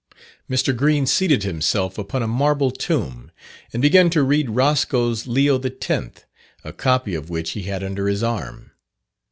[0.49, 0.75] Mr.
[0.75, 3.29] Green seated himself upon a marble tomb,
[3.71, 6.23] and began to read Roscoe's Leo X.,
[6.63, 8.71] a copy of which he had under his arm.